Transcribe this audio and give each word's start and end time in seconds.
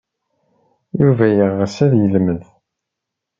Yuba 1.01 1.25
yeɣs 1.29 1.75
ad 1.85 1.93
yelmed. 2.01 2.43